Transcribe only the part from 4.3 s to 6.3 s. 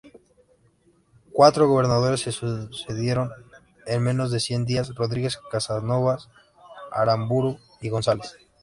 de cien días: Rodríguez, Casanovas,